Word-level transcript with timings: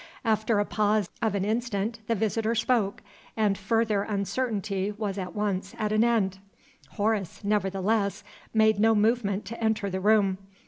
After 0.25 0.57
a 0.57 0.65
pause 0.65 1.11
of 1.21 1.35
an 1.35 1.45
instant 1.45 1.99
the 2.07 2.15
visitor 2.15 2.55
spoke, 2.55 3.03
and 3.37 3.55
further 3.55 4.01
uncertainty 4.01 4.91
was 4.91 5.19
at 5.19 5.35
once 5.35 5.75
at 5.77 5.91
an 5.91 6.03
end. 6.03 6.39
Horace, 6.93 7.43
nevertheless, 7.43 8.23
made 8.51 8.79
no 8.79 8.95
movement 8.95 9.45
to 9.45 9.63
enter 9.63 9.91
the 9.91 9.99
room. 10.01 10.39